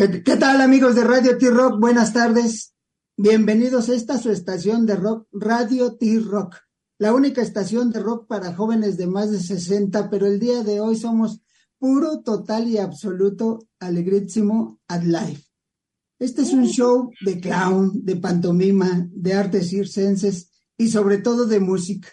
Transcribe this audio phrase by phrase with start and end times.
[0.00, 1.78] ¿Qué, tal amigos de Radio T-Rock?
[1.78, 2.72] Buenas tardes.
[3.18, 6.56] Bienvenidos a esta su estación de rock, Radio T-Rock,
[6.96, 10.80] la única estación de rock para jóvenes de más de 60, pero el día de
[10.80, 11.42] hoy somos
[11.78, 15.44] puro, total y absoluto, alegrísimo at life.
[16.18, 21.60] Este es un show de clown, de pantomima, de artes circenses y sobre todo de
[21.60, 22.08] música,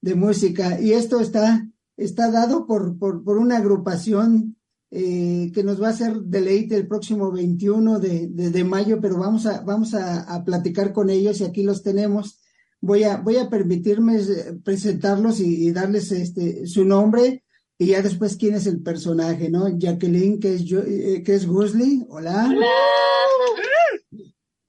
[0.00, 0.80] de música.
[0.80, 1.64] Y esto está,
[1.96, 4.57] está dado por, por, por una agrupación
[4.90, 9.44] eh, que nos va a hacer deleite el próximo 21 de, de, mayo, pero vamos
[9.44, 12.40] a, vamos a, platicar con ellos y aquí los tenemos.
[12.80, 17.44] Voy a, voy a permitirme eh, presentarlos y, darles este, su nombre
[17.76, 19.68] y ya después quién es el personaje, ¿no?
[19.68, 22.48] Jacqueline, que es, yo, eh, que es Gusly, hola.
[22.48, 22.66] Hola.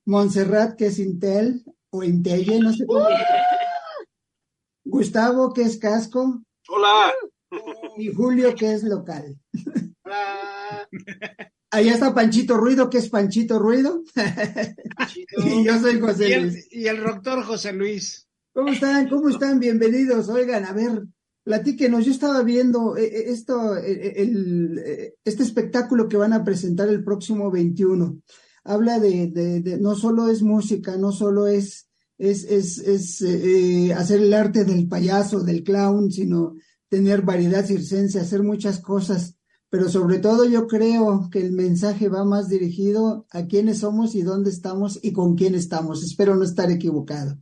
[0.05, 3.05] Montserrat, que es Intel o Intelle, no sé cómo.
[4.83, 6.41] Gustavo, que es Casco.
[6.67, 7.13] Hola.
[7.97, 9.37] Y Julio, que es local.
[11.71, 14.03] Allá está Panchito Ruido, que es Panchito Ruido.
[15.45, 16.67] y yo soy José y el, Luis.
[16.71, 18.27] Y el doctor José Luis.
[18.53, 19.07] ¿Cómo están?
[19.07, 19.59] ¿Cómo están?
[19.59, 20.29] Bienvenidos.
[20.29, 21.03] Oigan, a ver,
[21.43, 22.05] platíquenos.
[22.05, 24.81] Yo estaba viendo eh, eh, esto, eh, el,
[25.23, 28.19] este espectáculo que van a presentar el próximo 21.
[28.63, 31.87] Habla de, de, no solo es música, no solo es,
[32.17, 33.21] es, es, es
[33.91, 36.55] hacer el arte del payaso, del clown, sino
[36.89, 39.38] tener variedad circense, hacer muchas cosas
[39.69, 44.23] pero sobre todo yo creo que el mensaje va más dirigido a quiénes somos y
[44.23, 46.03] dónde estamos y con quién estamos.
[46.03, 47.37] Espero no estar equivocado.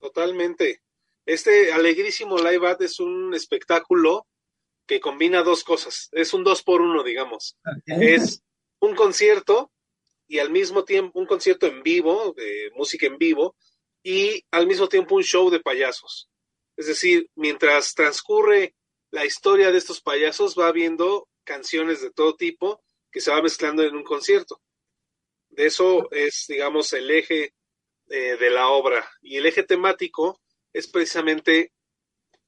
[0.00, 0.82] Totalmente.
[1.26, 4.26] Este alegrísimo Live Ad es un espectáculo
[4.86, 6.08] que combina dos cosas.
[6.12, 7.56] Es un dos por uno, digamos.
[7.86, 8.42] Es
[8.80, 9.70] un concierto
[10.26, 13.56] y al mismo tiempo un concierto en vivo, de música en vivo,
[14.02, 16.30] y al mismo tiempo un show de payasos.
[16.76, 18.74] Es decir, mientras transcurre
[19.10, 23.82] la historia de estos payasos, va viendo canciones de todo tipo que se va mezclando
[23.82, 24.60] en un concierto.
[25.50, 27.54] De eso es, digamos, el eje
[28.08, 29.08] eh, de la obra.
[29.22, 30.40] Y el eje temático
[30.72, 31.72] es precisamente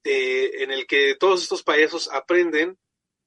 [0.03, 2.77] eh, en el que todos estos payasos aprenden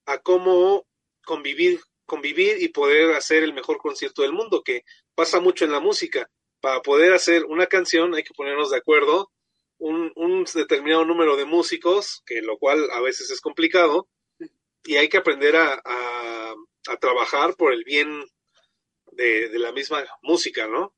[0.07, 0.87] a cómo
[1.25, 4.85] convivir, convivir y poder hacer el mejor concierto del mundo, que
[5.15, 6.31] pasa mucho en la música.
[6.61, 9.31] Para poder hacer una canción hay que ponernos de acuerdo
[9.79, 14.09] un, un determinado número de músicos, que lo cual a veces es complicado,
[14.85, 18.09] y hay que aprender a, a, trabajar por el bien
[19.13, 20.95] de, de, la misma música, ¿no?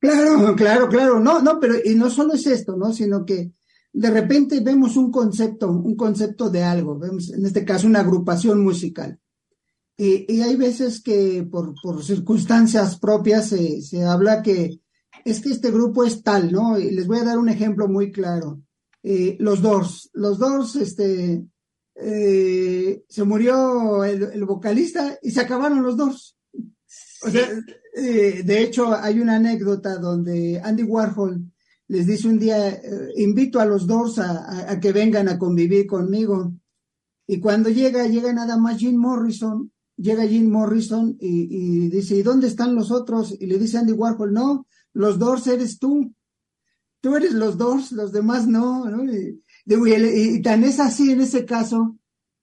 [0.00, 2.92] Claro, claro, claro, no, no, pero y no solo es esto, ¿no?
[2.92, 3.52] Sino que
[3.92, 8.62] de repente vemos un concepto, un concepto de algo, vemos en este caso una agrupación
[8.62, 9.18] musical.
[9.96, 14.80] Y, hay veces que por, por circunstancias propias se, se habla que
[15.24, 16.78] es que este grupo es tal, ¿no?
[16.78, 18.60] Y les voy a dar un ejemplo muy claro.
[19.02, 21.44] Eh, los Doors, los Doors, este,
[22.00, 26.36] eh, se murió el, vocalista y se acabaron los dos.
[27.22, 27.48] O sea,
[27.96, 31.42] eh, de hecho, hay una anécdota donde Andy Warhol
[31.88, 36.52] les dice un día, eh, invito a los dos a, que vengan a convivir conmigo.
[37.26, 42.46] Y cuando llega, llega nada más Jim Morrison, llega Jim Morrison y, dice, ¿y dónde
[42.46, 43.34] están los otros?
[43.40, 46.14] Y le dice Andy Warhol, no, los dos eres tú.
[47.00, 49.04] Tú eres los dos, los demás no, ¿no?
[49.04, 49.40] y,
[50.42, 51.96] tan es así en ese caso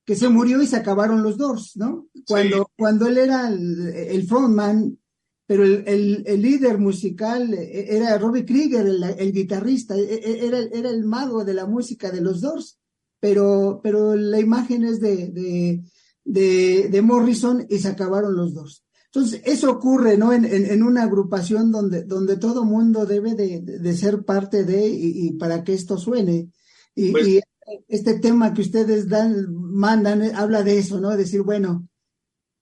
[0.05, 2.07] que se murió y se acabaron los dos, ¿no?
[2.27, 4.99] Cuando, cuando él era el, frontman,
[5.47, 10.89] pero el, el, líder musical e, era Robbie Krieger, el, guitarrista, e, e, era, era
[10.91, 12.77] el mago de la música de los dos,
[13.19, 15.83] pero, pero la imagen es de, de,
[16.23, 18.85] de, de Morrison y se acabaron los dos.
[19.07, 20.33] Entonces, eso ocurre, ¿no?
[20.33, 25.27] En, en, una agrupación donde, donde todo mundo debe de, de ser parte de y,
[25.27, 26.51] y, para que esto suene.
[26.95, 27.41] Y, pues y,
[27.87, 31.15] este tema que ustedes dan, mandan, eh, habla de eso, ¿no?
[31.15, 31.87] Decir, bueno,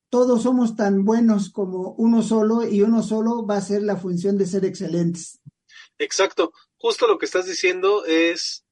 [0.10, 4.38] todos somos tan buenos como uno solo y uno solo va a ser la función
[4.38, 5.40] de ser excelentes.
[5.98, 6.54] Exacto.
[6.78, 8.66] Justo lo que estás diciendo es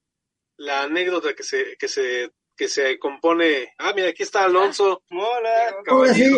[0.57, 3.73] la anécdota que se, que se, que se compone.
[3.77, 5.03] Ah, mira, aquí está Alonso.
[5.09, 5.75] Hola.
[5.89, 6.31] Hola, sí,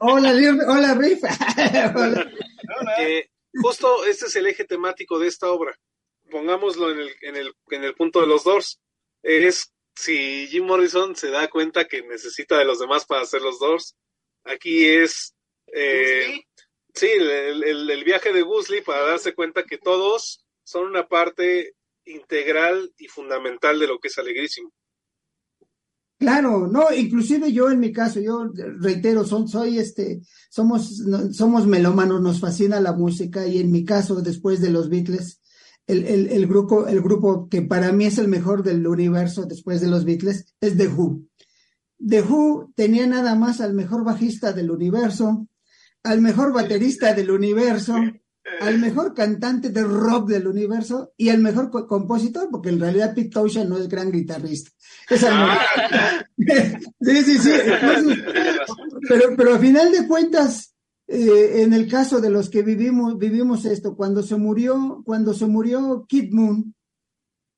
[0.00, 0.32] hola,
[0.66, 1.22] hola, Riff.
[1.94, 2.30] hola.
[3.62, 5.74] justo este es el eje temático de esta obra.
[6.30, 8.80] Pongámoslo en el, en el, en el punto de los Doors
[9.22, 13.58] es si Jim Morrison se da cuenta que necesita de los demás para hacer los
[13.58, 13.96] Doors.
[14.44, 15.34] Aquí es
[15.72, 16.40] eh,
[16.94, 22.92] sí, el, el, viaje de Gusli para darse cuenta que todos son una parte integral
[22.96, 24.72] y fundamental de lo que es alegrísimo.
[26.18, 30.20] Claro, no, inclusive yo en mi caso, yo reitero, son, soy este,
[30.50, 31.00] somos,
[31.32, 35.40] somos melómanos, nos fascina la música y en mi caso, después de los Beatles,
[35.88, 39.88] el, el, grupo, el grupo que para mí es el mejor del universo después de
[39.88, 41.22] los Beatles es The Who.
[41.98, 45.48] The Who tenía nada más al mejor bajista del universo,
[46.02, 47.96] al mejor baterista del universo,
[48.60, 53.30] al mejor cantante de rock del universo y al mejor compositor, porque en realidad Pete
[53.30, 54.70] Townshend no es gran guitarrista.
[55.22, 56.24] Ah.
[56.36, 57.50] sí, sí, sí.
[59.08, 60.74] pero, pero a final de cuentas,
[61.10, 65.46] eh, en el caso de los que vivimos, vivimos esto, cuando se murió, cuando se
[65.46, 66.74] murió Kid Moon,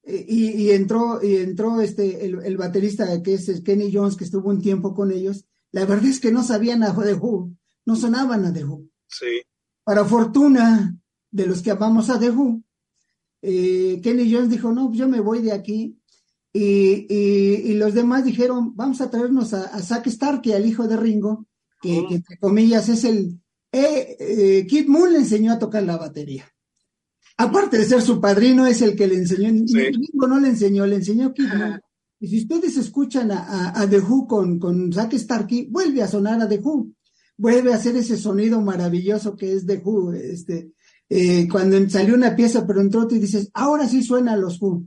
[0.05, 4.63] eh, y, entró, y entró este, el, baterista que es Kenny Jones, que estuvo un
[4.63, 7.51] tiempo con ellos, la verdad es que no sabían a The Who,
[7.87, 8.85] no sonaban a The Who.
[9.09, 9.43] Sí.
[9.83, 10.97] Para fortuna
[11.33, 12.63] de los que amamos a The Who,
[13.43, 15.97] eh, Kenny Jones dijo, no, yo me voy de aquí.
[16.53, 20.97] Y, y, los demás dijeron, vamos a traernos a, a Zack Stark, al hijo de
[20.97, 21.47] Ringo,
[21.81, 23.41] que, entre comillas es el...
[23.73, 26.45] Eh, eh, Kid Moon le enseñó a tocar la batería.
[27.37, 29.49] Aparte de ser su padrino, es el que le enseñó.
[29.49, 31.81] Ringo no le enseñó, le enseñó Kid Moon.
[32.21, 36.49] Y si ustedes escuchan a, The Who con, con Zack Starkey, vuelve a sonar a
[36.49, 36.93] The Who.
[37.39, 40.13] Vuelve a hacer ese sonido maravilloso que es The Who.
[40.13, 40.73] Este,
[41.09, 44.87] eh, cuando salió una pieza, pero entró y dices, ahora sí suena a los Who.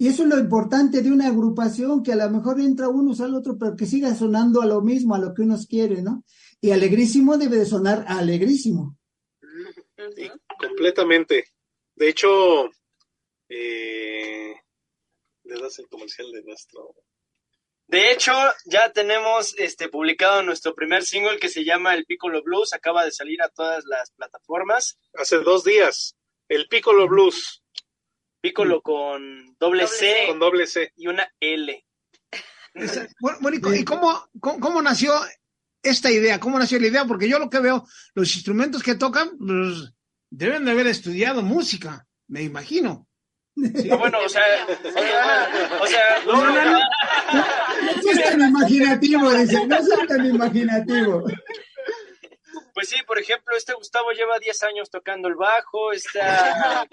[0.00, 3.36] Y eso es lo importante de una agrupación, que a lo mejor entra uno, sale
[3.36, 6.24] otro, pero que siga sonando a lo mismo, a lo que uno quiere, ¿no?
[6.58, 8.96] Y alegrísimo debe de sonar alegrísimo.
[10.58, 11.44] completamente.
[11.94, 12.70] De hecho,
[13.46, 14.54] eh,
[15.44, 16.94] le das el comercial de nuestro.
[17.86, 18.32] De hecho,
[18.64, 22.72] ya tenemos este publicado nuestro primer single que se llama El Piccolo Blues.
[22.72, 24.98] Acaba de salir a todas las plataformas.
[25.12, 26.16] Hace dos días.
[26.48, 27.59] El Piccolo Blues.
[28.40, 30.92] Piccolo con doble, C, Con doble C.
[30.96, 31.84] Y una L.
[33.20, 35.12] Bueno, ¿y cómo, cómo, nació
[35.82, 36.38] esta idea?
[36.40, 37.04] ¿Cómo nació la idea?
[37.04, 37.84] Porque yo lo que veo,
[38.14, 39.92] los instrumentos que tocan, pues,
[40.30, 43.06] deben de haber estudiado música, me imagino.
[43.90, 44.42] Ah, bueno, o sea,
[45.80, 46.80] o sea, no, no, no, no,
[48.22, 51.24] tan imaginativo, dice, no es tan imaginativo.
[52.72, 56.86] Pues sí, por ejemplo, este Gustavo lleva 10 años tocando el bajo, está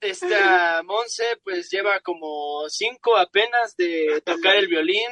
[0.00, 5.08] esta Monse pues lleva como cinco apenas de tocar el violín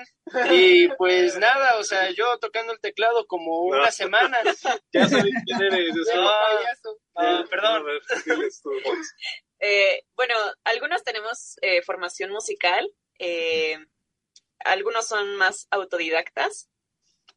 [0.50, 4.38] y pues nada, o sea, yo tocando el teclado como una semana.
[4.92, 5.94] Ya sabes quién eres.
[7.14, 7.84] Ah, perdón.
[9.58, 10.34] Eh, bueno,
[10.64, 13.78] algunos tenemos eh, formación musical, eh,
[14.60, 16.68] algunos son más autodidactas,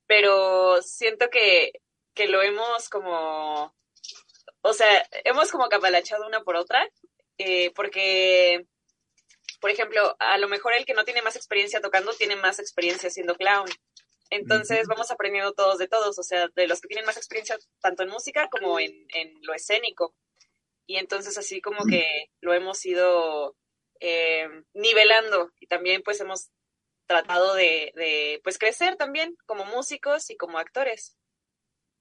[0.06, 1.72] pero siento que,
[2.14, 3.74] que lo hemos como,
[4.62, 6.86] o sea, hemos como capalachado una por otra
[7.40, 8.68] eh, porque,
[9.62, 13.10] por ejemplo, a lo mejor el que no tiene más experiencia tocando tiene más experiencia
[13.10, 13.70] siendo clown.
[14.30, 18.04] Entonces vamos aprendiendo todos de todos, o sea, de los que tienen más experiencia tanto
[18.04, 18.94] en música como en,
[19.42, 20.14] lo escénico.
[20.86, 22.04] Y entonces así como que
[22.42, 23.56] lo hemos ido
[24.02, 26.50] eh, nivelando y también pues hemos
[27.08, 31.16] tratado de, pues crecer también como músicos y como actores.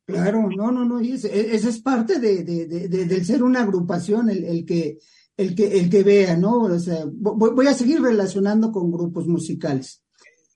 [0.07, 4.67] Claro, no, no, no, y ese, es parte de, del ser una agrupación, el, el
[4.67, 4.99] que
[5.39, 6.65] el que, el que vea, ¿no?
[6.65, 10.03] O sea, voy, a seguir relacionando con grupos musicales.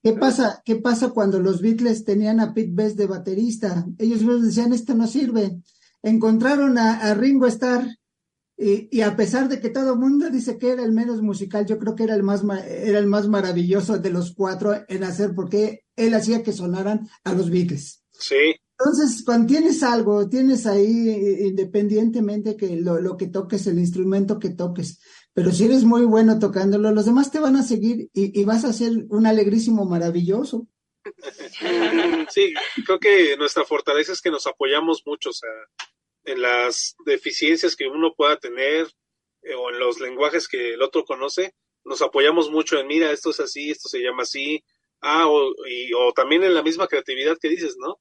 [0.02, 3.87] ¿Qué pasa, ¿Qué pasa cuando los Beatles tenían a Pete Best de baterista?
[3.96, 5.61] Ellos mismos decían, esto no sirve.
[6.02, 7.87] Encontraron a, Ringo Starr
[8.58, 11.79] y, a pesar de que todo el mundo dice que era el menos musical, yo
[11.79, 15.84] creo que era el más, era el más maravilloso de los cuatro en hacer, porque
[15.94, 18.03] él hacía que sonaran a los Beatles.
[18.10, 18.56] Sí.
[18.84, 24.51] Entonces, cuando tienes algo, tienes ahí, eh, independientemente que lo, que toques, el instrumento que
[24.51, 25.01] toques,
[25.32, 28.72] pero si eres muy bueno tocándolo, los demás te van a seguir y, vas a
[28.72, 30.67] ser un alegrísimo maravilloso.
[32.31, 32.55] Sí,
[32.86, 35.51] creo que nuestra fortaleza es que nos apoyamos mucho, o sea,
[36.24, 38.86] en las deficiencias que uno pueda tener
[39.43, 43.31] eh, o en los lenguajes que el otro conoce, nos apoyamos mucho en, mira, esto
[43.31, 44.65] es así, esto se llama así,
[45.01, 48.01] ah, o, y, o también en la misma creatividad que dices, ¿no?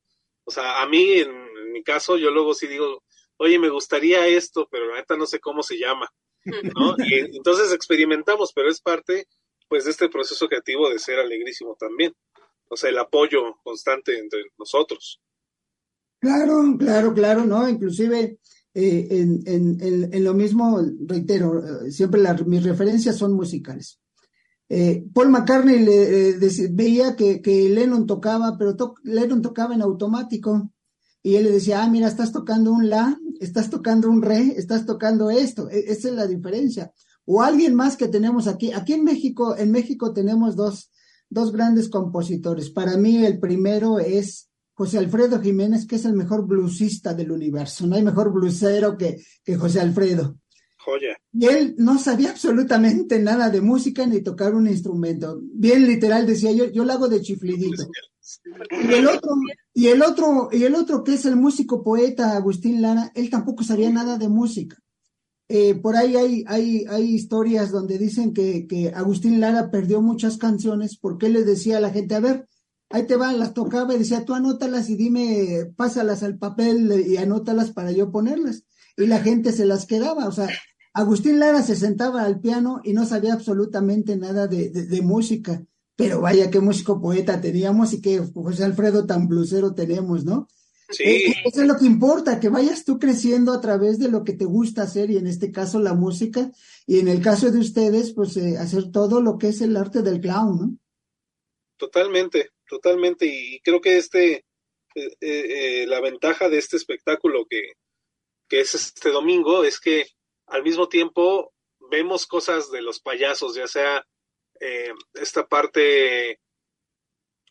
[0.51, 3.05] O sea, a mí, en, mi caso, yo luego sí digo,
[3.37, 6.09] oye, me gustaría esto, pero la neta no sé cómo se llama,
[6.43, 6.95] ¿no?
[7.07, 9.27] Y entonces experimentamos, pero es parte,
[9.69, 12.13] pues, de este proceso creativo de ser alegrísimo también.
[12.67, 15.21] O sea, el apoyo constante entre nosotros.
[16.19, 17.69] Claro, claro, claro, ¿no?
[17.69, 18.37] Inclusive
[18.73, 24.00] eh, en, en, en, lo mismo, reitero, eh, siempre mis referencias son musicales.
[24.73, 30.71] Eh, Paul McCartney le, eh, veía que, Lennon tocaba, pero Lennon tocaba en automático.
[31.21, 34.85] Y él le decía, ah, mira, estás tocando un la, estás tocando un re, estás
[34.85, 35.69] tocando esto.
[35.69, 36.93] E, esa es la diferencia.
[37.25, 38.71] O alguien más que tenemos aquí.
[38.71, 40.89] Aquí en México, en México tenemos dos,
[41.29, 42.69] dos grandes compositores.
[42.69, 47.87] Para mí el primero es José Alfredo Jiménez, que es el mejor bluesista del universo.
[47.87, 50.37] No hay mejor bluesero que, que José Alfredo.
[51.33, 55.39] Y él no sabía absolutamente nada de música ni tocar un instrumento.
[55.53, 57.87] Bien literal decía yo, yo lo hago de chiflidito.
[58.71, 59.31] Y el otro,
[59.73, 63.63] Y el otro, y el otro que es el músico poeta Agustín Lara, él tampoco
[63.63, 64.77] sabía nada de música.
[65.47, 70.37] Eh, por ahí hay, hay, hay historias donde dicen que, que Agustín Lara perdió muchas
[70.37, 72.47] canciones porque él le decía a la gente, a ver,
[72.89, 77.17] ahí te van, las tocaba y decía, tú anótalas y dime, pásalas al papel y
[77.17, 78.63] anótalas para yo ponerlas.
[78.97, 80.49] Y la gente se las quedaba, o sea,
[80.93, 85.63] Agustín Lara se sentaba al piano y no sabía absolutamente nada de, de, música,
[85.95, 90.49] pero vaya qué músico poeta teníamos y qué José Alfredo tan blusero tenemos, ¿no?
[90.89, 91.03] Sí.
[91.03, 94.33] Eh, eso es lo que importa, que vayas tú creciendo a través de lo que
[94.33, 96.51] te gusta hacer y en este caso la música
[96.85, 100.01] y en el caso de ustedes, pues eh, hacer todo lo que es el arte
[100.01, 100.77] del clown, ¿no?
[101.77, 104.43] Totalmente, totalmente y creo que este,
[104.93, 107.61] eh, la ventaja de este espectáculo que,
[108.49, 110.05] que es este domingo es que
[110.51, 111.53] al mismo tiempo
[111.89, 114.05] vemos cosas de los payasos, ya sea
[114.59, 116.39] eh, esta parte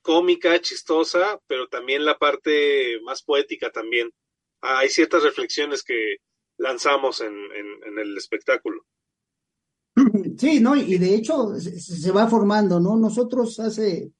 [0.02, 4.11] cómica, chistosa, pero también la parte más poética también.
[4.61, 6.16] hay ciertas reflexiones que
[6.59, 7.35] lanzamos en,
[7.99, 8.83] el espectáculo.
[10.38, 12.97] Sí, no, y de hecho se, va formando, ¿no?
[12.97, 14.12] Nosotros hace,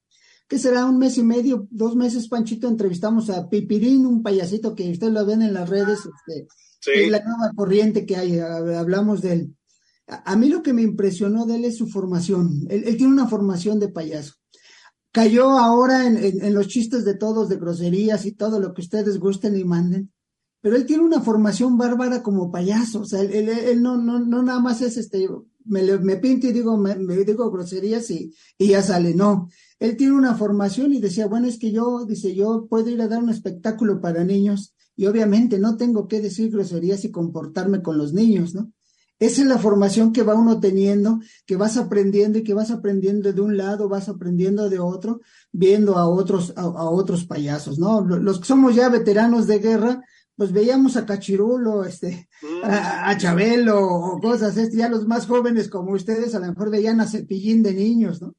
[0.47, 0.85] ¿qué será?
[0.85, 5.25] Un mes y medio, dos meses, Panchito, entrevistamos a Pipirín, un payasito que ustedes lo
[5.25, 6.47] ven en las redes, este,
[6.85, 9.55] es la nueva corriente que hay, hablamos de él.
[10.07, 12.65] A, mí lo que me impresionó de él es su formación.
[12.69, 14.33] Él, tiene una formación de payaso.
[15.11, 19.57] Cayó ahora en, los chistes de todos, de groserías y todo lo que ustedes gusten
[19.57, 20.11] y manden.
[20.61, 23.01] Pero él tiene una formación bárbara como payaso.
[23.01, 25.27] O sea, él, no, no, no nada más es este,
[25.65, 29.13] me, me pinto y digo, me, digo groserías y, y ya sale.
[29.13, 33.01] No, él tiene una formación y decía, bueno, es que yo, dice, yo puedo ir
[33.01, 37.81] a dar un espectáculo para niños y obviamente no tengo que decir groserías y comportarme
[37.81, 38.71] con los niños, ¿no?
[39.19, 43.31] Esa es la formación que va uno teniendo, que vas aprendiendo y que vas aprendiendo
[43.31, 45.21] de un lado, vas aprendiendo de otro,
[45.51, 48.01] viendo a otros, a, otros payasos, ¿no?
[48.01, 50.03] Los que somos ya veteranos de guerra,
[50.35, 52.29] pues veíamos a Cachirulo, este,
[52.63, 56.99] a, Chabelo o cosas, este, ya los más jóvenes como ustedes a lo mejor veían
[56.99, 58.33] a Cepillín de niños, ¿no?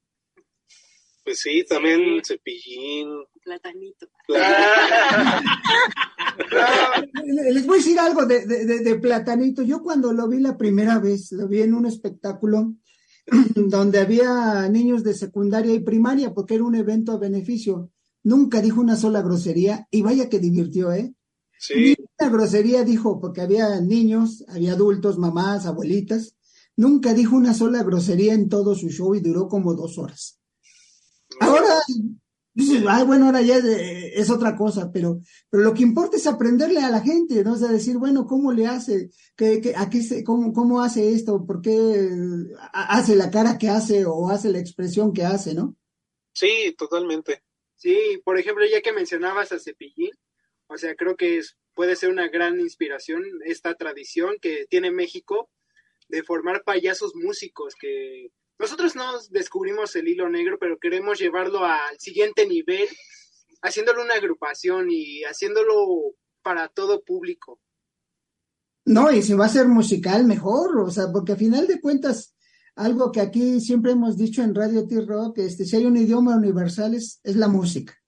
[1.24, 3.08] Pues sí, también Cepillín.
[3.44, 4.06] Platanito.
[7.24, 9.62] Les voy a decir algo de, Platanito.
[9.62, 12.74] Yo cuando lo vi la primera vez, lo vi en un espectáculo
[13.54, 17.90] donde había niños de secundaria y primaria, porque era un evento a beneficio.
[18.24, 21.14] Nunca dijo una sola grosería y vaya que divirtió, ¿eh?
[21.58, 21.96] Sí.
[21.98, 26.36] Ni una grosería dijo, porque había niños, había adultos, mamás, abuelitas.
[26.76, 30.40] Nunca dijo una sola grosería en todo su show y duró como dos horas.
[31.40, 31.74] Ahora
[32.54, 36.80] dices, ay, bueno, ahora ya es, otra cosa, pero, pero lo que importa es aprenderle
[36.80, 37.54] a la gente, ¿no?
[37.54, 39.10] O sea, decir, bueno, ¿cómo le hace?
[39.36, 41.44] ¿Qué, a qué se, cómo, ¿Cómo hace esto?
[41.46, 42.10] ¿Por qué
[42.72, 45.76] hace la cara que hace o hace la expresión que hace, no?
[46.32, 47.42] Sí, totalmente.
[47.76, 50.12] Sí, por ejemplo, ya que mencionabas a Cepillín,
[50.68, 55.50] o sea, creo que es, puede ser una gran inspiración esta tradición que tiene México
[56.08, 61.98] de formar payasos músicos que nosotros no descubrimos el hilo negro, pero queremos llevarlo al
[61.98, 62.88] siguiente nivel,
[63.62, 67.60] haciéndolo una agrupación y haciéndolo para todo público.
[68.84, 72.34] No, y si va a ser musical, mejor, o sea, porque a final de cuentas,
[72.74, 76.94] algo que aquí siempre hemos dicho en Radio T-Rock, este, si hay un idioma universal
[76.94, 78.01] es la música.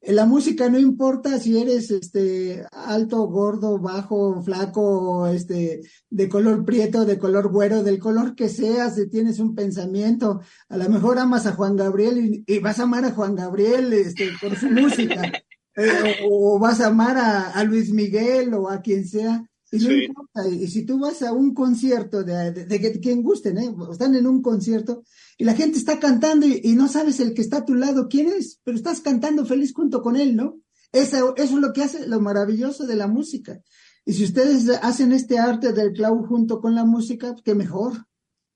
[0.00, 6.64] En la música no importa si eres este alto, gordo, bajo, flaco, este de color
[6.64, 11.18] prieto, de color güero, del color que seas, si tienes un pensamiento, a lo mejor
[11.18, 15.20] amas a Juan Gabriel y, vas a amar a Juan Gabriel este, por su música,
[15.76, 19.44] eh, o, vas a amar a, Luis Miguel o a quien sea.
[19.70, 23.58] Y no importa, y si tú vas a un concierto de, de, que quien gusten,
[23.58, 23.74] ¿eh?
[23.90, 25.02] están en un concierto
[25.36, 28.28] y la gente está cantando y, no sabes el que está a tu lado quién
[28.28, 30.58] es, pero estás cantando feliz junto con él, ¿no?
[30.90, 33.60] Eso, eso es lo que hace lo maravilloso de la música.
[34.06, 38.06] Y si ustedes hacen este arte del clown junto con la música, qué mejor.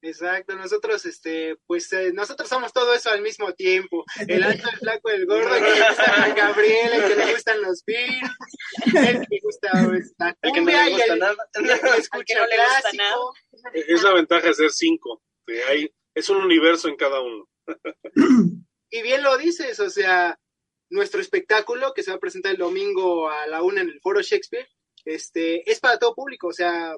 [0.04, 4.04] Exacto, nosotros, este, pues eh, nosotros somos todo eso al mismo tiempo.
[4.26, 7.32] El alto, el flaco, el gordo, el que le gusta a Gabriel, el que le
[7.32, 8.30] gustan los beats,
[8.86, 11.36] el que le gusta pues, la el que no le gusta nada.
[11.54, 13.16] El que escucha no le gusta nada.
[13.74, 15.22] Es la ventaja de ser cinco.
[15.68, 17.48] Hay, es un universo en cada uno.
[18.90, 20.36] y bien lo dices, o sea,
[20.90, 24.20] nuestro espectáculo que se va a presentar el domingo a la una en el Foro
[24.20, 24.68] Shakespeare,
[25.04, 26.96] este, es para todo público, o sea,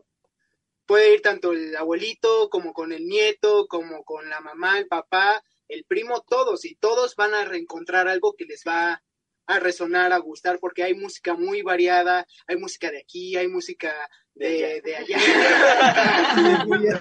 [0.87, 5.43] puede ir tanto el abuelito como con el nieto, como con la mamá, el papá,
[5.69, 9.03] el primo, todos, y todos van a reencontrar algo que les va
[9.47, 13.95] a resonar, a gustar, porque hay música muy variada, hay música de aquí, hay música
[14.35, 15.19] de, allá.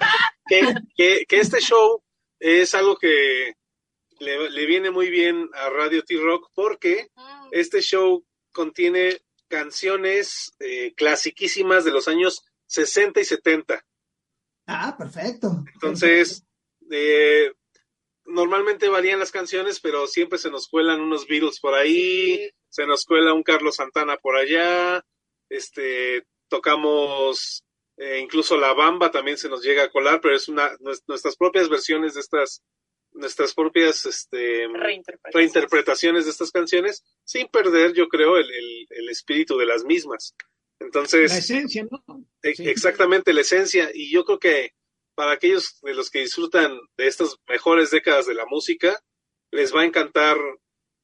[0.98, 2.04] que, este show
[2.40, 3.54] es algo que
[4.20, 7.48] le, le, viene muy bien a Radio T-Rock porque mm.
[7.52, 13.86] este show contiene canciones eh, clasiquísimas de los años 60 y 70.
[14.66, 15.64] Ah, perfecto.
[15.74, 16.44] Entonces,
[16.90, 17.52] eh,
[18.26, 23.06] normalmente varían las canciones, pero siempre se nos cuelan unos Beatles por ahí, se nos
[23.06, 25.06] cuela un Carlos Santana por allá,
[25.50, 27.64] este, tocamos
[27.98, 31.70] eh, incluso la bamba también se nos llega a colar, pero es una nuestras propias
[31.70, 32.64] versiones de estas
[33.12, 34.68] nuestras propias este,
[35.32, 36.26] reinterpretaciones.
[36.26, 38.50] de estas canciones, sin perder, yo creo, el,
[38.90, 40.34] el, espíritu de las mismas.
[40.84, 42.04] Entonces, la esencia, ¿no?
[42.42, 43.90] E, exactamente, la esencia.
[43.94, 44.74] Y yo creo que
[45.16, 49.00] para aquellos de los que disfrutan de estas mejores décadas de la música,
[49.52, 50.38] les va a encantar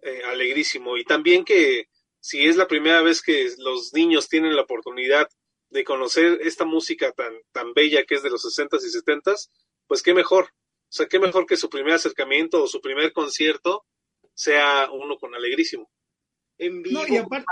[0.01, 0.97] eh, alegrísimo.
[0.97, 1.87] Y también que
[2.19, 5.29] si es la primera vez que los niños tienen la oportunidad
[5.69, 9.49] de conocer esta música tan, tan bella que es de los 60s y 70s,
[9.87, 10.45] pues qué mejor.
[10.45, 13.85] O sea, qué mejor que su primer acercamiento o su primer concierto
[14.33, 15.89] sea uno con alegrísimo.
[16.57, 17.45] En vivo, no, y aparte,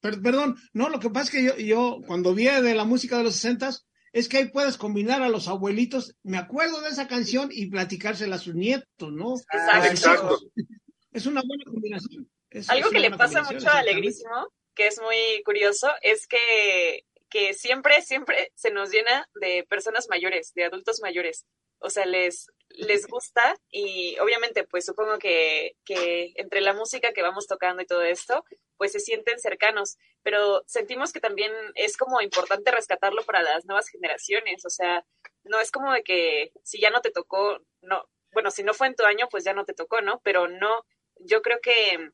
[0.00, 3.24] perdón, no, lo que pasa es que yo, yo cuando vi de la música de
[3.24, 3.70] los 60
[4.12, 6.16] es que ahí puedes combinar a los abuelitos.
[6.22, 9.34] Me acuerdo de esa canción y platicársela a sus nietos, ¿no?
[9.84, 10.38] Exacto.
[11.12, 12.28] Es una buena combinación.
[12.68, 18.00] Algo que le pasa mucho a Alegrísimo, que es muy curioso, es que, que siempre,
[18.02, 21.46] siempre se nos llena de personas mayores, de adultos mayores.
[21.78, 27.22] O sea, les, les gusta y obviamente pues supongo que, que entre la música que
[27.22, 28.44] vamos tocando y todo esto,
[28.76, 33.88] pues se sienten cercanos, pero sentimos que también es como importante rescatarlo para las nuevas
[33.88, 35.04] generaciones, o sea,
[35.44, 38.86] no es como de que si ya no te tocó, no, bueno, si no fue
[38.86, 40.20] en tu año, pues ya no te tocó, ¿no?
[40.22, 40.84] Pero no,
[41.16, 42.10] yo creo que,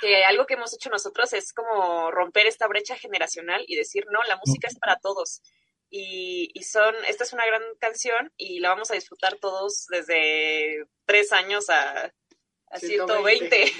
[0.00, 4.22] que algo que hemos hecho nosotros es como romper esta brecha generacional y decir, no,
[4.24, 5.40] la música es para todos.
[5.90, 10.86] Y, y, son, esta es una gran canción y la vamos a disfrutar todos desde
[11.06, 12.12] tres años a,
[12.70, 13.64] a 120.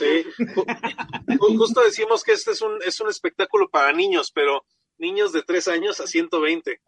[0.00, 1.36] Sí.
[1.38, 4.64] Justo decimos que este es un, es un espectáculo para niños, pero
[4.98, 6.80] niños de tres años a 120.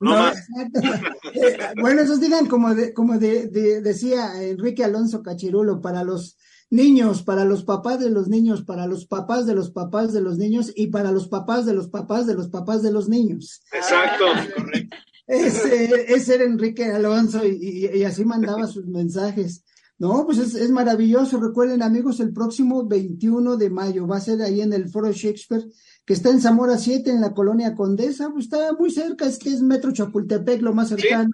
[0.00, 0.46] No, más.
[1.80, 3.48] bueno, esos digan como de, como de,
[3.80, 6.36] decía Enrique Alonso Cachirulo, para los
[6.70, 10.38] niños, para los papás de los niños, para los papás de los papás de los
[10.38, 13.62] niños y para los papás de los papás de los papás de los niños.
[13.72, 14.24] Exacto,
[14.56, 14.96] correcto.
[15.28, 19.62] Ese, era Enrique Alonso y, así mandaba sus mensajes.
[19.98, 21.38] No, pues es, es, maravilloso.
[21.38, 25.64] Recuerden, amigos, el próximo 21 de mayo va a ser ahí en el Foro Shakespeare,
[26.06, 28.30] que está en Zamora 7, en la colonia Condesa.
[28.30, 31.30] Pues está muy cerca, es que es Metro Chapultepec, lo más cercano.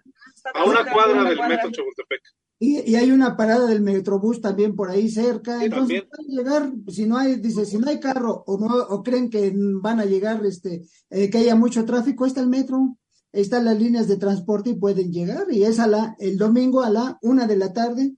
[0.54, 2.22] A una cuadra del Metro Chapultepec.
[2.58, 5.64] Y, hay una parada del Metrobús también por ahí cerca.
[5.64, 9.28] Entonces, pueden llegar, si no hay, dice, si no hay carro o no, o creen
[9.28, 12.96] que van a llegar, este, eh, que haya mucho tráfico, está el metro,
[13.32, 15.46] están las líneas de transporte y pueden llegar.
[15.50, 18.14] Y es a la, el domingo a la una de la tarde,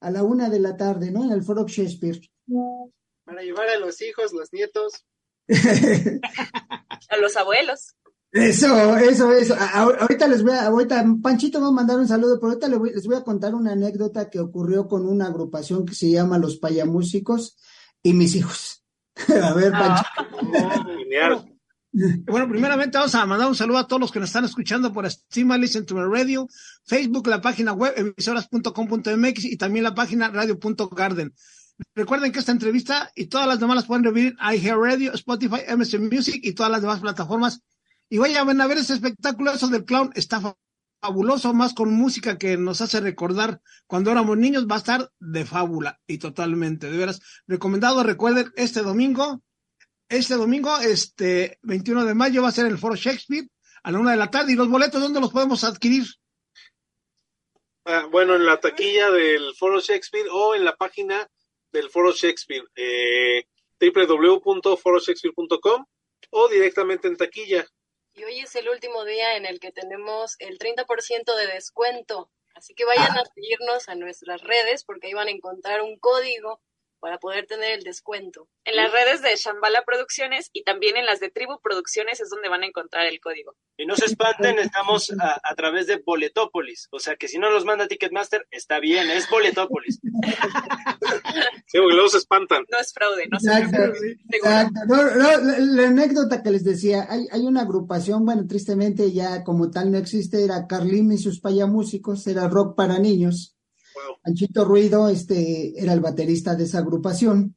[0.00, 1.24] a la una de la tarde, ¿no?
[1.24, 2.20] En el Foro Shakespeare.
[3.24, 5.04] Para llevar a los hijos, los nietos.
[7.08, 7.94] a los abuelos.
[8.30, 9.56] Eso, eso, eso.
[9.56, 13.16] ahorita les voy a, ahorita Panchito va a mandar un saludo, pero ahorita les voy,
[13.16, 17.56] a contar una anécdota que ocurrió con una agrupación que se llama Los Payamúsicos
[18.02, 18.84] y mis hijos.
[19.42, 20.04] a ver, ah.
[20.14, 21.58] Panchito.
[22.26, 25.06] Bueno, primeramente vamos a mandar un saludo a todos los que nos están escuchando por
[25.06, 26.46] Estima Listen to Radio,
[26.84, 31.32] Facebook, la página web emisoras.com.mx y también la página radio.garden.
[31.94, 35.98] Recuerden que esta entrevista y todas las demás las pueden revivir en Radio, Spotify, MS
[36.00, 37.62] Music y todas las demás plataformas
[38.08, 40.40] y vayan a ver ese espectáculo, eso del clown está
[41.00, 45.44] fabuloso, más con música que nos hace recordar cuando éramos niños, va a estar de
[45.44, 49.42] fábula y totalmente, de veras, recomendado, recuerden, este domingo,
[50.08, 53.48] este domingo, este 21 de mayo va a ser el Foro Shakespeare
[53.82, 56.04] a la una de la tarde y los boletos, ¿dónde los podemos adquirir?
[57.84, 61.26] Ah, bueno, en la taquilla del Foro Shakespeare o en la página
[61.72, 63.46] del Foro Shakespeare, eh,
[66.30, 67.66] o directamente en taquilla.
[68.18, 72.28] Y hoy es el último día en el que tenemos el 30% de descuento.
[72.52, 76.60] Así que vayan a seguirnos a nuestras redes porque ahí van a encontrar un código
[77.00, 78.48] para poder tener el descuento.
[78.64, 82.48] En las redes de Shambhala Producciones y también en las de Tribu Producciones es donde
[82.48, 83.54] van a encontrar el código.
[83.76, 86.88] Y no se espanten, estamos a, través de Boletópolis.
[86.90, 90.00] O sea que si no los manda Ticketmaster, está bien, es Boletópolis.
[91.66, 92.64] sí, porque luego se espantan.
[92.70, 93.38] No es fraude, no
[95.58, 99.98] la, anécdota que les decía, hay, hay una agrupación, bueno, tristemente ya como tal no
[99.98, 103.57] existe, era Carlín y sus payamúsicos, era rock para niños
[104.24, 107.56] Anchito Ruido este, era el baterista de esa agrupación.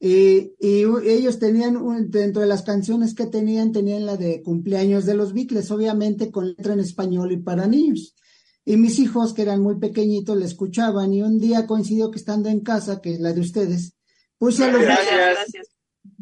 [0.00, 5.32] y ellos tenían, dentro de las canciones que tenían, tenían la de cumpleaños de los
[5.32, 8.14] Beatles, obviamente con letra en español y para niños.
[8.66, 12.48] Y mis hijos, que eran muy pequeñitos, le escuchaban y un día coincidió que estando
[12.48, 13.94] en casa, que es la de ustedes,
[14.38, 15.68] Puse a los, Gracias, gracias.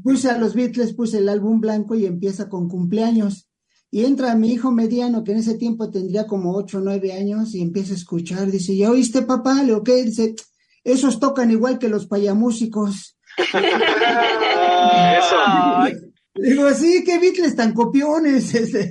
[0.02, 3.48] puse a los Beatles, puse el álbum blanco y empieza con cumpleaños.
[3.94, 7.54] Y entra mi hijo mediano, que en ese tiempo tendría como ocho o nueve años,
[7.54, 8.50] y empieza a escuchar.
[8.50, 9.56] Dice, ¿ya oíste, papá?
[9.56, 10.02] Le digo, ¿qué?
[10.02, 10.34] Dice,
[10.82, 13.18] esos tocan igual que los payamúsicos.
[15.18, 15.36] Eso.
[16.34, 18.54] Digo, sí, qué Beatles tan copiones.
[18.54, 18.90] este".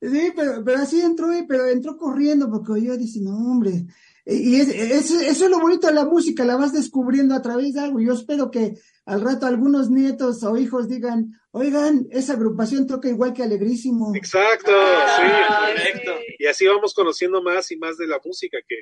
[0.00, 3.84] sí, pero, pero así entró, y- pero entró corriendo porque yo dice, no, hombre.
[4.28, 7.74] Y es- es- eso es lo bonito de la música, la vas descubriendo a través
[7.74, 8.00] de algo.
[8.00, 13.32] Yo espero que al rato algunos nietos o hijos digan, oigan, esa agrupación toca igual
[13.32, 14.12] que Alegrísimo.
[14.16, 15.76] Exacto, Ah, sí.
[15.78, 16.12] correcto.
[16.40, 18.74] Y así vamos conociendo más y más de la música que,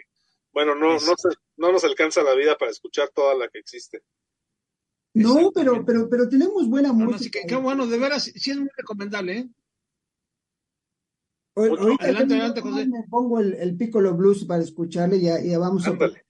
[0.51, 4.03] bueno, no, no, se- no nos alcanza la vida para escuchar toda la que existe.
[5.13, 7.41] No, pero, pero, pero tenemos buena No, no, sí, música.
[7.47, 9.49] qué bueno, de veras, sí es muy recomendable, ¿eh?
[11.57, 12.89] O- ahorita Adelante, yo adelante, nomás José.
[12.89, 15.91] me pongo el, el Piccolo Blues para escucharle y ya, ya vamos a...
[15.91, 16.25] Ándale.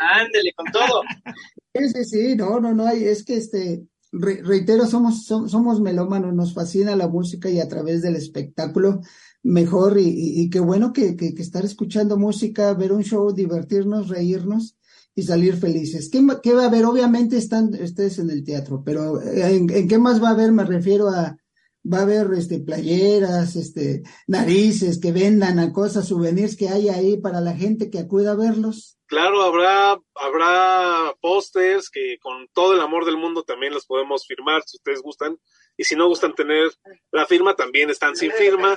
[0.00, 1.02] Ándele con todo.
[1.74, 5.80] Sí, sí, sí, no, no, no, hay, es que este, re- reitero, somos, som- somos
[5.80, 9.00] melómanos, nos fascina la música y a través del espectáculo
[9.42, 13.32] mejor y, y- y qué bueno que, que, que estar escuchando música, ver un show,
[13.32, 14.76] divertirnos, reírnos
[15.14, 16.10] y salir felices.
[16.10, 16.84] ¿Qué, va a haber?
[16.84, 20.52] Obviamente están ustedes en el teatro, pero eh, ¿en, en qué más va a haber?
[20.52, 21.38] Me refiero a,
[21.84, 27.16] va a haber este, playeras, este, narices que vendan a cosas, souvenirs que hay ahí
[27.16, 28.98] para la gente que acuda a verlos.
[29.06, 34.62] Claro, habrá, habrá pósters que con todo el amor del mundo también los podemos firmar
[34.64, 35.38] si ustedes gustan.
[35.76, 36.70] Y si no gustan tener
[37.10, 38.76] la firma, también están sin firma.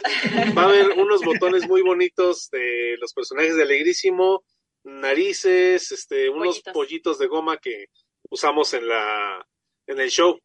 [0.57, 4.43] Va a haber unos botones muy bonitos de los personajes de Alegrísimo,
[4.83, 6.73] narices, este, unos Pollitos.
[6.73, 7.85] pollitos de goma que
[8.29, 9.45] usamos en la,
[9.87, 10.39] en el show.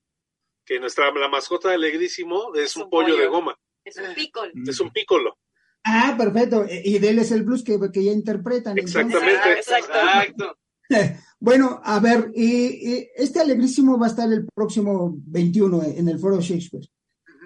[0.70, 4.14] Que nuestra, la mascota de Alegrísimo es, Es un, un pollo, de goma, Es un
[4.14, 4.52] picol.
[4.68, 5.36] es un pícolo.
[5.82, 6.64] Ah, perfecto.
[6.64, 8.78] E- Y de él es el blues que, que ya interpretan.
[8.78, 8.94] entonces.
[9.04, 9.52] Exactamente.
[9.58, 9.92] Exacto.
[9.94, 10.56] Exacto.
[11.42, 16.18] Bueno, a ver, y, y este alegrísimo va a estar el próximo 21 en el
[16.18, 16.86] Foro Shakespeare.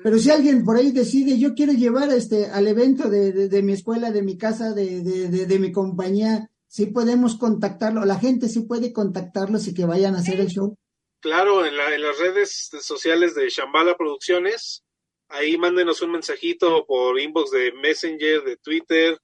[0.03, 3.63] Pero si alguien por ahí decide, yo quiero llevar este al evento de, de, de
[3.63, 8.19] mi escuela, de mi casa, de, de, de, de mi compañía, sí podemos contactarlo, la
[8.19, 10.77] gente sí puede contactarlos y que vayan a hacer el show.
[11.25, 14.85] Claro, en, la, en las redes sociales de Shambhala Producciones,
[15.29, 19.19] ahí mándenos un mensajito por inbox de Messenger, de Twitter,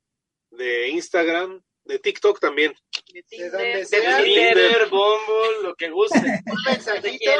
[0.50, 2.72] de Instagram, de TikTok también.
[3.12, 3.86] De Tinder,
[4.24, 6.18] Tinder, Bumble, lo que guste.
[6.20, 7.30] Un donde mensajito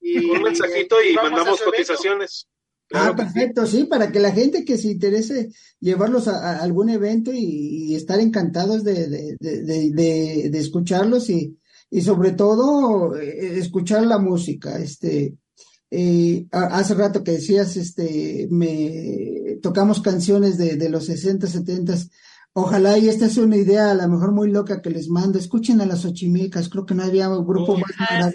[0.00, 2.46] y Un mensajito y vamos a mandamos cotizaciones.
[2.46, 5.48] Ah, Claro perfecto, sí, para que la gente que se interese
[5.80, 10.58] llevarlos a, a algún evento y, y estar encantados de, de, de, de, de- de
[10.60, 11.58] escucharlos y,
[11.90, 14.78] y sobre todo eh, escuchar la música.
[14.78, 15.34] Este,
[15.90, 21.94] eh, hace rato que decías, este, me tocamos canciones de, de los 60, 70.
[22.56, 25.40] Ojalá y esta es una idea a lo mejor muy loca que les mando.
[25.40, 28.30] Escuchen a las Ochimilcas, creo que no había un grupo Uy, más ah.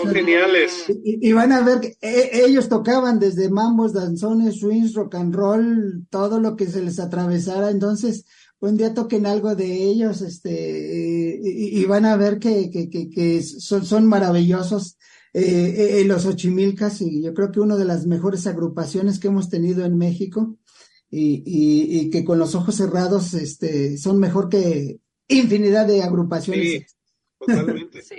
[0.00, 0.84] Son geniales.
[1.02, 5.34] Y, y van a ver que e- ellos tocaban desde mambos, danzones, swings, rock and
[5.34, 7.70] roll, todo lo que se les atravesara.
[7.70, 8.26] Entonces,
[8.70, 13.10] un día toquen algo de ellos, este, y, y van a ver que, que, que,
[13.10, 14.96] que son, son maravillosos
[15.32, 19.48] eh, eh, los Ochimilcas, y yo creo que una de las mejores agrupaciones que hemos
[19.48, 20.56] tenido en México,
[21.10, 26.66] y, y, y que con los ojos cerrados, este, son mejor que infinidad de agrupaciones.
[26.66, 26.86] Sí,
[27.38, 28.02] totalmente.
[28.08, 28.16] Sí.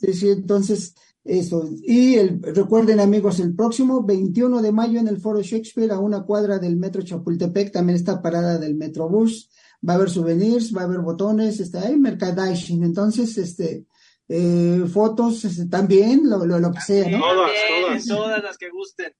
[0.00, 1.68] Sí, sí, entonces, eso.
[1.82, 6.22] Y el, recuerden, amigos, el próximo 21 de mayo en el Foro Shakespeare, a una
[6.22, 9.50] cuadra del Metro Chapultepec, también está parada del Metrobús.
[9.86, 12.82] Va a haber souvenirs, va a haber botones, está ahí merchandising.
[12.82, 13.86] Entonces, este,
[14.28, 17.18] eh, fotos este, también, lo, lo, lo que sea, ¿no?
[17.20, 18.06] Todas, todas.
[18.06, 19.12] Todas las que gusten.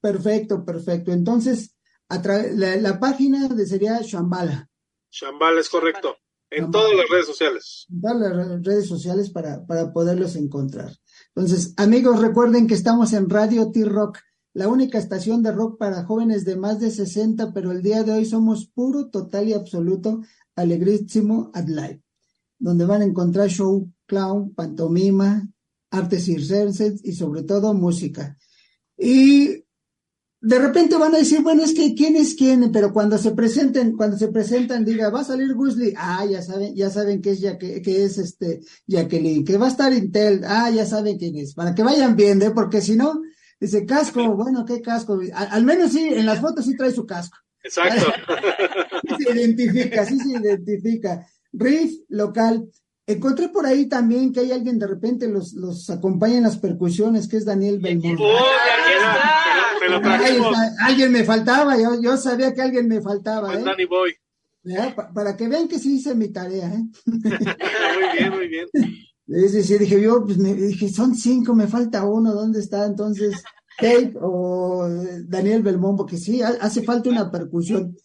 [0.00, 1.12] Perfecto, perfecto.
[1.12, 1.76] Entonces,
[2.08, 4.68] a la, la página de sería Shambhala.
[5.10, 6.16] Shambhala es correcto.
[6.50, 6.84] En Shambhala.
[6.84, 7.86] todas las redes sociales.
[8.02, 10.92] todas las re- redes sociales para, para poderlos encontrar.
[11.34, 14.18] Entonces, amigos, recuerden que estamos en Radio T-Rock,
[14.54, 18.12] la única estación de rock para jóvenes de más de 60, pero el día de
[18.12, 20.22] hoy somos puro, total y absoluto
[20.54, 22.02] alegrísimo at live,
[22.58, 25.48] donde van a encontrar show, clown, pantomima,
[25.90, 28.36] artes circenses y sobre todo música.
[28.98, 29.64] Y
[30.42, 33.96] de repente van a decir, bueno, es que quién es quién, pero cuando se presenten,
[33.96, 37.40] cuando se presentan, diga, va a salir Wesley, ah, ya saben, ya saben que es
[37.40, 41.36] ya que, que es este Jacqueline, que va a estar Intel, ah, ya saben quién
[41.36, 42.50] es, para que vayan viendo, ¿eh?
[42.50, 43.22] porque si no,
[43.62, 47.38] dice casco, bueno, qué casco, al menos sí, en las fotos sí trae su casco,
[47.62, 48.12] Exacto.
[49.02, 51.26] Sí se identifica, sí se identifica.
[51.52, 52.68] Riff local.
[53.06, 57.28] Encontré por ahí también que hay alguien de repente los, los acompaña en las percusiones,
[57.28, 58.18] que es Daniel Belmont.
[58.18, 59.32] ¡Uy, aquí está!
[59.80, 63.60] Te lo Ahí está, Alguien me faltaba, yo, yo sabía que alguien me faltaba, Buen
[63.60, 63.64] ¿eh?
[63.64, 64.14] Danny Boy.
[65.14, 66.84] para que vean que sí hice mi tarea, ¿eh?
[67.06, 68.68] muy bien, muy bien.
[69.26, 72.84] Es decir, dije yo, pues me dije, son cinco, me falta uno, ¿dónde está?
[72.86, 73.42] Entonces,
[73.80, 74.88] Dave o
[75.26, 77.96] Daniel Belmont, porque sí, hace falta una percusión.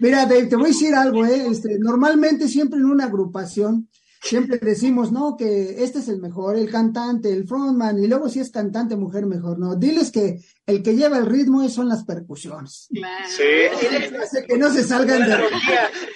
[0.00, 1.46] Mira, Dave, te voy a decir algo, ¿eh?
[1.48, 3.88] Este, normalmente siempre en una agrupación
[4.20, 8.40] siempre decimos, no, que este es el mejor, el cantante, el frontman, y luego si
[8.40, 9.76] es cantante mujer, mejor, no.
[9.76, 12.88] Diles que el que lleva el ritmo son las percusiones.
[13.28, 13.42] Sí.
[14.46, 15.36] que no se salgan de...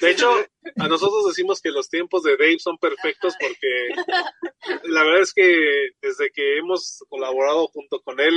[0.01, 0.29] De hecho,
[0.77, 5.91] a nosotros decimos que los tiempos de Dave son perfectos porque la verdad es que
[6.01, 8.35] desde que hemos colaborado junto con él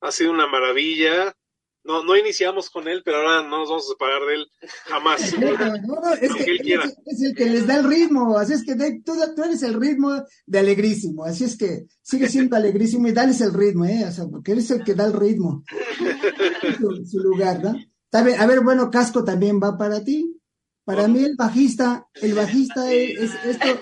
[0.00, 1.34] ha sido una maravilla
[1.88, 4.46] no, no iniciamos con él, pero ahora no nos vamos a separar de él
[4.84, 5.22] jamás.
[5.22, 5.32] es,
[7.22, 11.24] el que les da el ritmo, así es que tú, eres el ritmo de alegrísimo,
[11.24, 14.04] así es que sigue siendo alegrísimo y dales el ritmo, ¿eh?
[14.06, 15.64] O sea, porque él es el que da el ritmo.
[17.10, 17.74] su, lugar, ¿no?
[18.12, 20.37] A ver, bueno, Casco también va para ti.
[20.88, 23.78] Para mí el bajista, el bajista es, esto,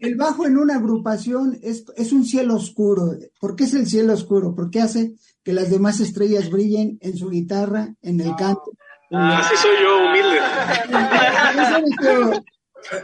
[0.00, 3.12] el bajo en una agrupación es, es un cielo oscuro.
[3.38, 4.52] ¿Por qué es el cielo oscuro?
[4.52, 8.72] Porque hace que las demás estrellas brillen en su guitarra, en el canto.
[9.12, 10.40] Ah, así soy yo, humilde.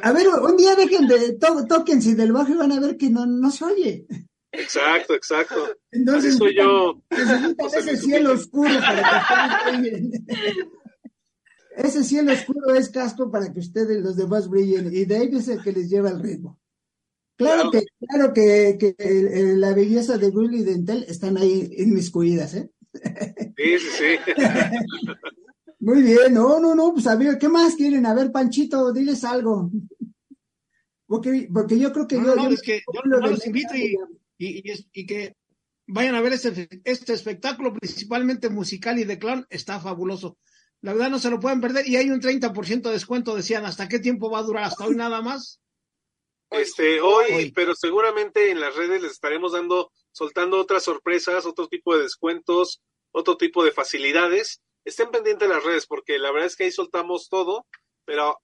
[0.02, 3.10] A ver, un día dejen de, to, si del bajo y van a ver que
[3.10, 4.06] no, no se oye.
[4.50, 5.68] Exacto, exacto.
[5.92, 7.00] Entonces, así soy yo.
[7.78, 10.10] ese cielo oscuro para que.
[11.76, 15.62] Ese cielo oscuro es casco para que ustedes los demás brillen y Dave es el
[15.62, 16.58] que les lleva el ritmo.
[17.36, 18.94] Claro, que, claro que, que
[19.58, 22.70] la belleza de Willy y Dentel están ahí inmiscuidas, ¿eh?
[23.56, 24.32] Sí, sí, sí.
[25.78, 28.06] Muy bien, no, no, no, pues a ver, ¿qué más quieren?
[28.06, 29.70] A ver, Panchito, diles algo.
[31.06, 33.96] Porque, porque yo creo que yo, no, es que yo, los invito y,
[34.38, 35.36] y, y, que
[35.86, 40.38] vayan a ver este, este espectáculo, principalmente musical y de clown, está fabuloso.
[40.82, 43.88] La verdad no se lo pueden perder y hay un 30% de descuento, decían, ¿hasta
[43.88, 44.64] qué tiempo va a durar?
[44.64, 45.60] ¿Hasta hoy nada más?
[46.50, 51.96] Este, hoy, pero seguramente en las redes les estaremos dando, soltando otras sorpresas, otro tipo
[51.96, 54.62] de descuentos, otro tipo de facilidades.
[54.84, 57.66] Estén pendientes de las redes porque la verdad es que ahí soltamos todo,
[58.04, 58.38] pero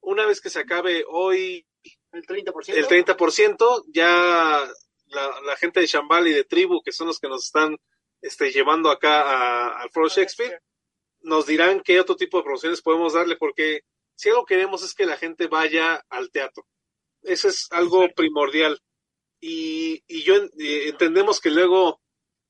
[0.00, 1.66] una vez que se acabe hoy
[2.12, 4.68] el 30%, el 30% ya
[5.06, 7.76] la, gente de Shambhala y de Tribu, que son los que nos están
[8.20, 10.60] este, llevando acá al Foro Shakespeare,
[11.20, 13.82] nos dirán qué otro tipo de promociones podemos darle, porque
[14.14, 16.66] si algo queremos es que la gente vaya al teatro
[17.22, 18.80] eso es algo primordial.
[19.40, 22.00] Y, y yo entendemos que luego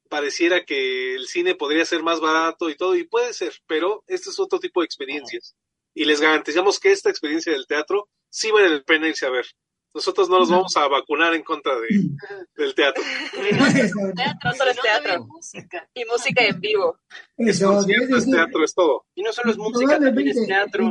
[0.08, 4.30] pareciera que el cine podría ser más barato y todo, y puede ser, pero este
[4.30, 5.54] es otro tipo de experiencias.
[5.94, 9.46] Y les garantizamos que esta experiencia del teatro sí vale la pena irse a ver.
[9.94, 12.10] Nosotros no nos vamos a vacunar en contra de,
[12.56, 13.02] del teatro.
[14.14, 15.26] teatro solo es teatro.
[15.26, 15.88] Música.
[15.94, 16.98] Y música en vivo.
[17.36, 19.06] Es concierto, es teatro, es todo.
[19.14, 20.90] Y no solo es música, también es teatro.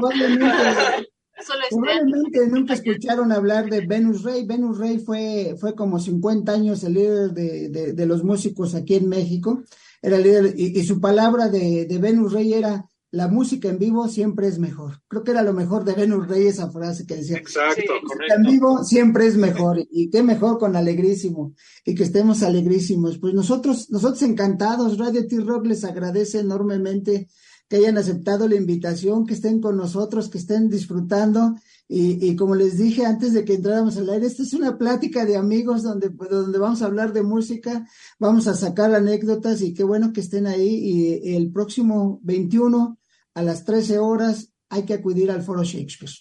[1.70, 4.46] Probablemente nunca escucharon hablar de Venus Rey.
[4.46, 9.08] Venus Rey fue, fue como 50 años el líder de, de, los músicos aquí en
[9.08, 9.64] México.
[10.02, 14.48] Era líder, y, su palabra de, de, Venus Rey era la música en vivo siempre
[14.48, 15.02] es mejor.
[15.08, 17.38] Creo que era lo mejor de Venus Rey esa frase que decía.
[17.38, 17.94] Exacto,
[18.36, 19.80] En vivo siempre es mejor.
[19.90, 21.54] Y qué mejor con alegrísimo.
[21.86, 23.18] Y que estemos alegrísimos.
[23.18, 27.30] Pues nosotros, nosotros encantados, Radio T-Rock les agradece enormemente
[27.70, 31.56] que hayan aceptado la invitación, que estén con nosotros, que estén disfrutando.
[31.90, 35.38] Y, como les dije antes de que entráramos al aire, esta es una plática de
[35.38, 37.88] amigos donde, donde vamos a hablar de música,
[38.20, 40.68] vamos a sacar anécdotas y qué bueno que estén ahí.
[40.68, 43.00] Y el próximo 21
[43.36, 46.12] a las 13 horas hay que acudir al Foro Shakespeare.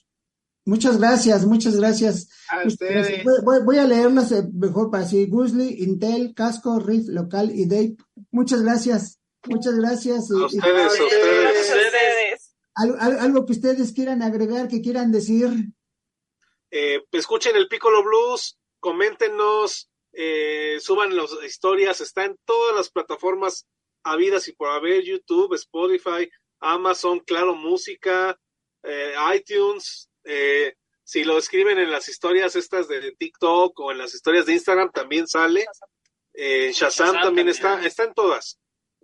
[0.66, 2.28] Muchas gracias, muchas gracias.
[2.48, 3.24] A ustedes.
[3.44, 5.26] Voy, a leerlas eh, mejor para así.
[5.26, 7.96] Gusli, Intel, Casco, Riff Local y Dave.
[8.32, 9.20] Muchas gracias.
[9.46, 10.28] Muchas gracias.
[10.30, 12.25] A ustedes, ustedes.
[12.76, 15.48] ¿Algo, que ustedes quieran agregar, que quieran decir?
[16.70, 23.66] Eh, escuchen el Piccolo Blues, coméntenos, eh, suban las historias, está en todas las plataformas
[24.04, 26.28] habidas y por haber, YouTube, Spotify,
[26.60, 28.38] Amazon, Claro Música,
[28.82, 30.10] eh, iTunes.
[31.02, 34.90] si lo escriben en las historias estas de TikTok o en las historias de Instagram,
[34.92, 35.64] también sale.
[36.34, 38.58] Shazam, Shazam también está, está en todas.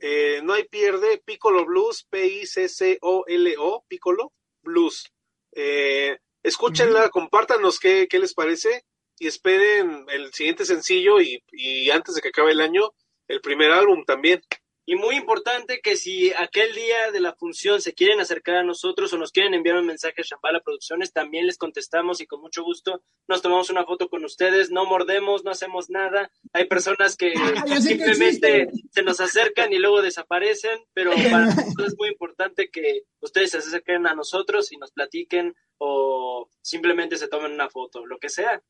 [0.04, 5.04] Eh, no hay pierde, Piccolo Blues, P-I-C-C-O-L-O, Piccolo Blues.
[5.52, 8.82] Eh, escúchenla, compártanos qué, qué, les parece
[9.16, 12.90] y esperen el siguiente sencillo y, y, antes de que acabe el año,
[13.28, 14.42] el primer álbum también.
[14.84, 19.12] Y muy importante que si aquel día de la función se quieren acercar a nosotros
[19.12, 22.64] o nos quieren enviar un mensaje a Shambhala Producciones, también les contestamos y con mucho
[22.64, 24.70] gusto nos tomamos una foto con ustedes.
[24.70, 26.32] No mordemos, no hacemos nada.
[26.52, 27.32] Hay personas que
[27.80, 33.52] simplemente se nos acercan y luego desaparecen, pero para nosotros es muy importante que ustedes
[33.52, 38.28] se acerquen a nosotros y nos platiquen o simplemente se tomen una foto, lo que
[38.28, 38.60] sea.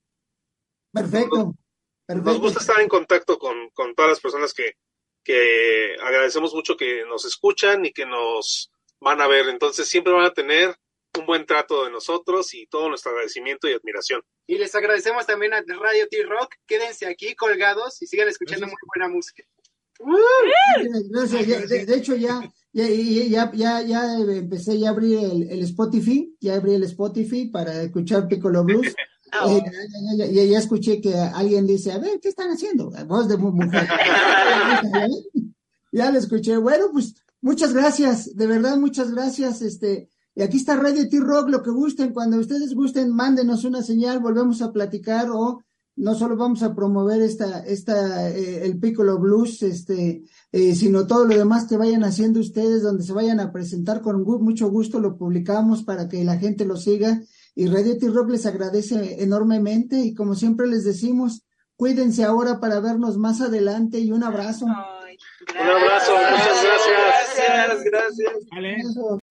[0.93, 1.55] Perfecto.
[2.09, 4.77] Nos gusta estar en contacto con, con todas las personas que,
[5.25, 9.49] que agradecemos mucho que nos escuchan y que nos van a ver.
[9.49, 10.75] Entonces siempre van a tener
[11.19, 14.23] un buen trato de nosotros y todo nuestro agradecimiento y admiración.
[14.47, 16.55] Y les agradecemos también a Radio T-Rock.
[16.67, 19.45] Quédense aquí colgados y sigan escuchando muy buena música.
[21.87, 22.41] De, hecho, ya,
[22.73, 27.83] ya, ya, ya, ya empecé, ya abrí el, el Spotify, ya abrí el Spotify para
[27.83, 28.95] escuchar Piccolo Blues.
[30.17, 32.93] Ya, escuché que alguien dice, a ver, ¿qué están haciendo?
[33.07, 33.89] Voz de mujer.
[35.93, 36.57] ya lo escuché.
[36.59, 39.63] Bueno, pues muchas gracias, de verdad, muchas gracias.
[39.63, 44.21] Este, y aquí está Radio T-Rock, lo que gusten, cuando ustedes gusten, mándenos una señal,
[44.21, 45.63] volvemos a platicar o
[45.97, 51.27] no solo vamos a promover esta, esta, eh, el Piccolo Blues, este, eh, sino todo
[51.27, 55.17] lo demás que vayan haciendo ustedes, donde se vayan a presentar con mucho gusto, lo
[55.17, 57.23] publicamos para que la gente lo siga
[57.55, 61.43] y Radio T-Rock les agradece enormemente y como siempre les decimos,
[61.77, 64.65] cuídense ahora para vernos más adelante y un abrazo.
[64.65, 67.85] un abrazo, muchas gracias.
[67.85, 69.22] Gracias, gracias.